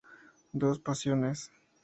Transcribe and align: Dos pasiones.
Dos 0.51 0.79
pasiones. 0.79 1.51